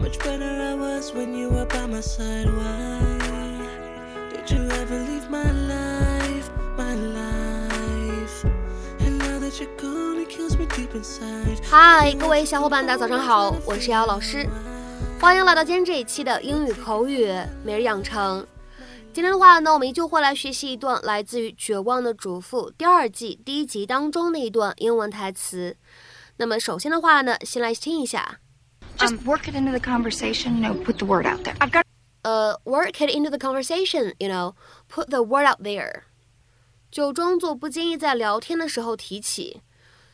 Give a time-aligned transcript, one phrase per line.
[0.00, 2.46] Much better I was when you were by my side.
[2.46, 3.00] Why
[4.30, 8.44] did you ever leave my life, my life?
[9.00, 11.58] And now that you're gone, it kills me deep inside.
[11.62, 14.48] 嗨，各位小伙伴，大家早上好，我是瑶老师，
[15.20, 17.30] 欢迎来到今天这一期的英语口语
[17.62, 18.46] 每日养成。
[19.12, 25.76] 今天的话呢，我们依旧会来学习一段来自于《绝望的主妇》第二季第一集当中的一段英文台词。
[26.38, 28.38] 那么首先的话呢，先来听一下。
[28.99, 31.55] Just work it into the conversation, you know, put the word out there.
[31.59, 31.83] I've got
[32.23, 34.55] 呃、work it into the conversation, you know,
[34.89, 36.03] put the word out there，
[36.89, 39.61] 就装作不经意在聊天的时候提起，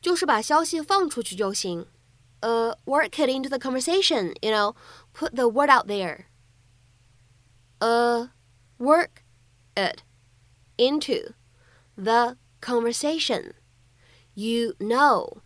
[0.00, 1.86] 就是把消息放出去就行。
[2.40, 4.74] 呃、work it into the conversation, you know,
[5.14, 6.24] put the word out there。
[7.78, 8.30] 呃、
[8.78, 9.22] work
[9.76, 10.02] it
[10.76, 11.34] into
[11.94, 13.52] the conversation,
[14.34, 15.42] you know,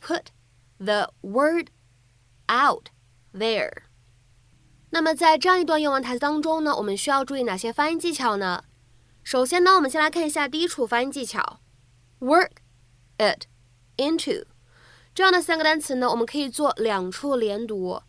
[0.00, 0.26] put
[0.78, 1.70] the word
[2.49, 2.87] out
[3.33, 3.83] there。
[4.91, 8.63] 那么在这样一段英文台词当中呢，我们需要注意哪些发音技巧呢？
[9.23, 11.59] 首先呢，我们先来看一下第一处发音技巧
[12.19, 12.49] ，work
[13.17, 13.43] it
[13.97, 14.45] into
[15.13, 18.01] 这样的三个单词呢，我们可以做两处连读，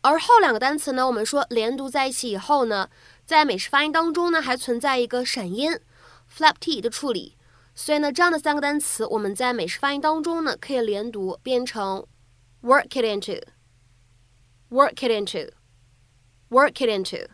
[0.00, 2.88] 而后两个单词呢，我们说连读在一起以后呢，
[3.26, 5.78] 在美式发音当中呢，还存在一个闪音
[6.34, 7.36] flap t 的处理，
[7.74, 12.06] 所以呢，这样的三个单词我们在美式发音当中呢，可以连读变成
[12.62, 13.42] work it into
[14.72, 15.52] into，work it into。
[16.48, 17.28] work it into。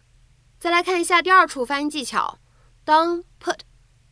[0.58, 2.38] 再来看一下第二处发音技巧，
[2.84, 3.60] 当 put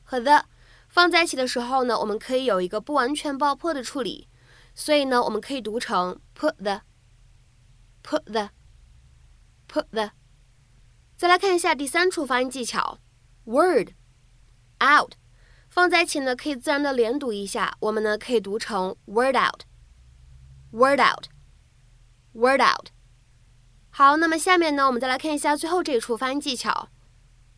[0.03, 0.45] 和 the
[0.89, 4.29] 放在一起的时候呢，我们可以有一个不完全爆破的处理，
[4.75, 10.11] 所以呢，我们可以读成 put the，put the，put the。
[11.17, 12.99] 再来看一下第三处发音技巧
[13.45, 13.91] ，word
[14.81, 15.15] out
[15.69, 22.96] 放在一起呢，可以自然的连读一下，我们呢可以读成 word out，word out，word out。
[23.99, 26.91] 好，那么下面呢，我们再来看一下最后这一处发音技巧。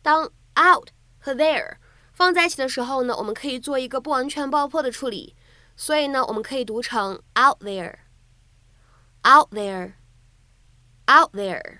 [0.01, 0.23] 当
[0.57, 0.87] out
[1.17, 1.73] 和 there
[2.13, 5.35] 放在一起的时候呢，我们可以做一个不完全爆破的处理，
[5.75, 11.79] 所以呢，我们可以读成 out there，out there，out there。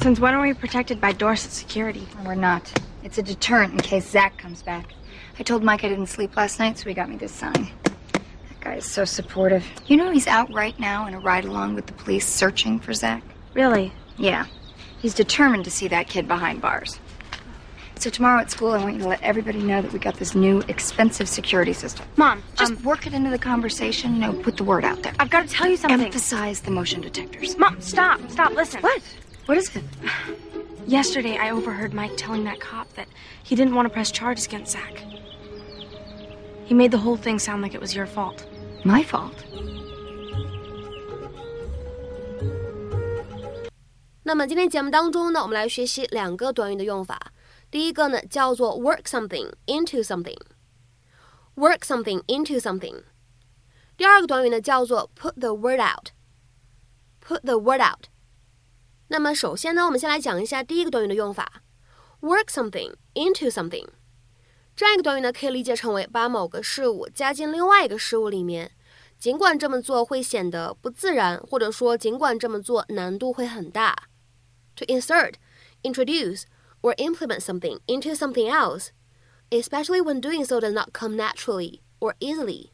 [0.00, 2.08] Since when are we protected by Dorset security?
[2.24, 2.62] We're not.
[3.04, 4.95] It's a deterrent in case Zach comes back.
[5.38, 7.68] I told Mike I didn't sleep last night, so he got me this sign.
[7.82, 9.64] That guy is so supportive.
[9.86, 12.92] You know he's out right now in a ride along with the police searching for
[12.94, 13.22] Zach?
[13.54, 13.92] Really?
[14.16, 14.46] Yeah.
[14.98, 16.98] He's determined to see that kid behind bars.
[17.98, 20.34] So tomorrow at school, I want you to let everybody know that we got this
[20.34, 22.06] new expensive security system.
[22.16, 25.14] Mom, Just um, work it into the conversation, you know, put the word out there.
[25.18, 26.02] I've got to tell you something.
[26.02, 27.56] Emphasize the motion detectors.
[27.56, 28.82] Mom, stop, stop, listen.
[28.82, 29.02] What?
[29.46, 29.84] What is it?
[30.86, 33.08] Yesterday, I overheard Mike telling that cop that
[33.42, 35.02] he didn't want to press charges against Zach.
[36.67, 38.45] He made the whole thing sound like it was your fault.
[38.83, 39.33] My fault.
[44.23, 47.33] 那么今天节目当中呢，我们来学习两个短语的用法。
[47.69, 53.03] 第一个呢叫做 work something into something，work something into something。
[53.97, 58.05] 第二个短语呢叫做 put the word out，put the word out。
[59.09, 61.61] 那么首先呢，我们先来讲一下第一个短语的用法，
[62.21, 63.87] work something into something。
[64.75, 68.71] 这样一个短语呢，可以理解成为把某个事物加进另外一个事物里面，
[69.19, 74.07] 尽管这么做会显得不自然，或者说尽管这么做难度会很大。
[74.77, 75.33] To insert,
[75.83, 76.43] introduce,
[76.81, 78.87] or implement something into something else,
[79.49, 82.69] especially when doing so does not come naturally or easily.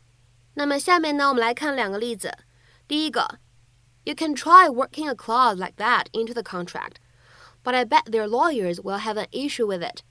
[0.54, 2.32] 那么下面呢，我们来看两个例子。
[2.88, 3.40] 第一个，
[4.06, 6.98] You can try working a clause like that into the contract,
[7.64, 10.04] but I bet their lawyers will have an issue with it.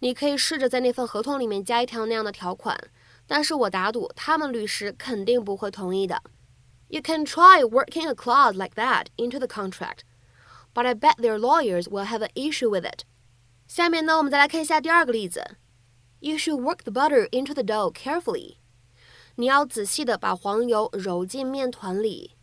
[0.00, 2.78] 你可以试着在那份合同里面加一条那样的条款，
[3.26, 6.22] 但是我打赌他们律师肯定不会同意的。
[6.88, 10.00] You can try working a clause like that into the contract,
[10.72, 13.00] but I bet their lawyers will have an issue with it.
[13.66, 15.56] 下面呢，我们再来看一下第二个例子。
[16.20, 18.56] You should work the butter into the dough carefully.
[19.34, 22.36] 你要仔细的把黄油揉进面团里。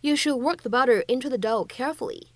[0.00, 2.28] You should work the butter into the dough carefully.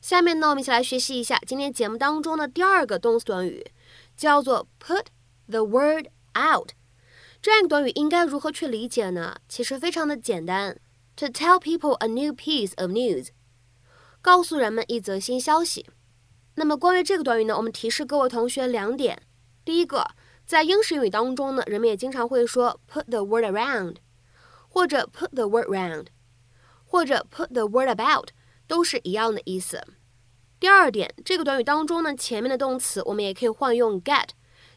[0.00, 3.66] 下面呢，我们一起来学习一下今天节目当中的第二个动词短语，
[4.16, 5.06] 叫做 put
[5.46, 6.70] the word out。
[7.42, 9.36] 这样一个短语应该如何去理解呢？
[9.48, 10.80] 其实非常的简单
[11.14, 13.28] ，to tell people a new piece of news，
[14.20, 15.86] 告诉人们一则新消息。
[16.56, 19.22] 那么关于这个短语呢，我们提示各位同学两点。
[19.64, 20.08] 第一个，
[20.44, 23.96] 在英式英语当中呢，人们也经常会说 put the word around，
[24.68, 26.06] 或者 put the word round，
[26.84, 28.30] 或者 put the word about，
[28.66, 29.80] 都是一样的意思。
[30.58, 34.28] 第二点，这个短语当中呢，前面的动词我们也可以换用 get，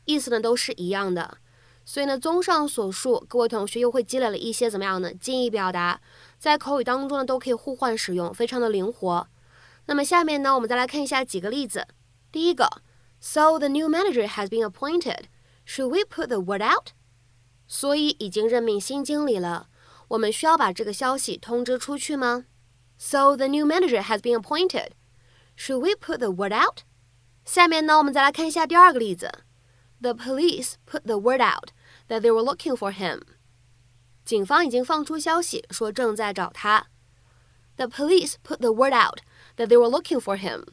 [0.05, 1.37] 意思呢都是一样的。
[1.85, 5.13] 所以呢，综上所述，各位同学又会积累了一些怎么样呢？
[5.13, 6.01] 近义表达，
[6.37, 9.27] 在口语当中呢都可以互换使用，非常的灵活。
[9.85, 11.87] 那么下面呢，我们再来看一下几个例子。
[12.31, 12.69] 第一个
[13.19, 15.23] ，So the new manager has been appointed.
[15.65, 16.89] Should we put the word out?
[17.67, 19.67] 所以已经任命新经理了，
[20.09, 22.45] 我们需要把这个消息通知出去吗
[22.99, 24.89] ？So the new manager has been appointed.
[25.59, 26.83] Should we put the word out?
[27.43, 29.29] 下面呢，我们再来看一下第二个例子。
[29.99, 31.71] The police put the word out
[32.07, 33.23] that they were looking for him.
[34.23, 36.87] 警方已经放出消息说正在找他。
[37.75, 39.19] The police put the word out
[39.57, 40.63] that they were looking for him.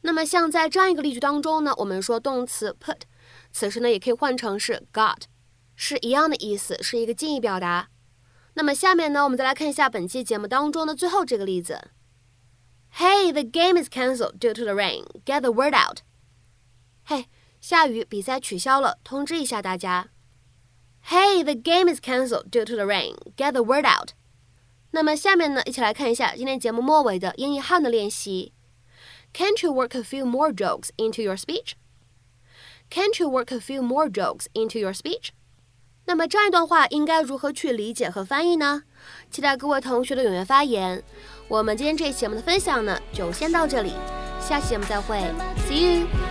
[0.00, 3.02] 那么像在这样一个例句当中呢，我们说动词 put，
[3.52, 5.22] 此时呢也可以换成是 got，
[5.76, 7.90] 是一样的意思，是一个近义表达。
[8.54, 11.90] 那么下面呢，我们再来看一下本期节目当中的最后这个例子。
[12.98, 15.06] Hey, the game is cancelled due to the rain.
[15.24, 16.02] Get the word out.
[17.04, 17.26] 嘿，
[17.60, 20.10] 下雨，比赛取消了，通知一下大家。
[21.08, 23.16] Hey, the game is cancelled due to the rain.
[23.36, 24.10] Get the word out.
[24.90, 28.52] 那么下面呢，一起来看一下今天节目末尾的英译汉的练习。
[29.32, 31.72] Can't you work a few more jokes into your speech?
[32.90, 35.30] Can't you work a few more jokes into your speech?
[36.04, 38.82] 那么这样一段话应该如何去理解和翻译呢？
[39.30, 41.02] 期待各位同学的踊跃发言。
[41.52, 43.92] 我们今天这期节目的分享呢，就先到这里，
[44.40, 45.18] 下期节目再会
[45.68, 46.21] ，See you。